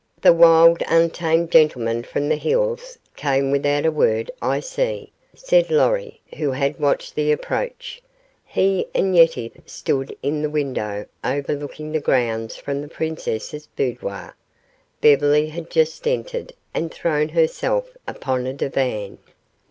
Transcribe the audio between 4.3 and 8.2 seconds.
I see," said Lorry, who had watched the approach.